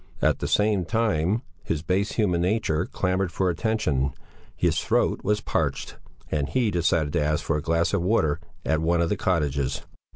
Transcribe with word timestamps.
At 0.19 0.39
the 0.39 0.47
same 0.47 0.83
time 0.83 1.43
his 1.61 1.83
base 1.83 2.13
human 2.13 2.41
nature 2.41 2.87
clamoured 2.87 3.31
for 3.31 3.51
attention: 3.51 4.15
his 4.55 4.79
throat 4.79 5.19
was 5.23 5.41
parched, 5.41 5.97
and 6.31 6.49
he 6.49 6.71
decided 6.71 7.13
to 7.13 7.21
ask 7.23 7.43
for 7.45 7.57
a 7.57 7.61
glass 7.61 7.93
of 7.93 8.01
water 8.01 8.39
at 8.65 8.81
one 8.81 9.01
of 9.01 9.09
the 9.09 9.15
cottages. 9.15 9.83